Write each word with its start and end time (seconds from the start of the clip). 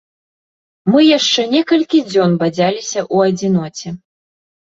Мы 0.93 1.01
яшчэ 1.17 1.41
некалькі 1.55 1.99
дзён 2.11 2.31
бадзяліся 2.43 2.99
ў 3.15 3.35
адзіноце. 3.35 3.87